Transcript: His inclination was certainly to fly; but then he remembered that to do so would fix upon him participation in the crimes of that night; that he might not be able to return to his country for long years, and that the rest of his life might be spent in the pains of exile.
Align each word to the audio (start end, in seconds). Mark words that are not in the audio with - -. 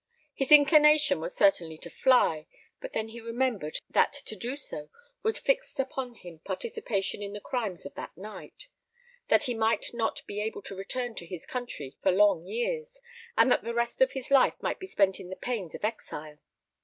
His 0.33 0.51
inclination 0.51 1.19
was 1.19 1.35
certainly 1.35 1.77
to 1.77 1.89
fly; 1.91 2.47
but 2.81 2.93
then 2.93 3.09
he 3.09 3.21
remembered 3.21 3.77
that 3.87 4.13
to 4.25 4.35
do 4.35 4.55
so 4.55 4.89
would 5.21 5.37
fix 5.37 5.77
upon 5.77 6.15
him 6.15 6.39
participation 6.39 7.21
in 7.21 7.33
the 7.33 7.39
crimes 7.39 7.85
of 7.85 7.93
that 7.93 8.17
night; 8.17 8.65
that 9.27 9.43
he 9.43 9.53
might 9.53 9.93
not 9.93 10.23
be 10.25 10.41
able 10.41 10.63
to 10.63 10.75
return 10.75 11.13
to 11.17 11.25
his 11.27 11.45
country 11.45 11.99
for 12.01 12.11
long 12.11 12.47
years, 12.47 12.99
and 13.37 13.51
that 13.51 13.61
the 13.63 13.75
rest 13.75 14.01
of 14.01 14.13
his 14.13 14.31
life 14.31 14.55
might 14.59 14.79
be 14.79 14.87
spent 14.87 15.19
in 15.19 15.29
the 15.29 15.35
pains 15.35 15.75
of 15.75 15.85
exile. 15.85 16.39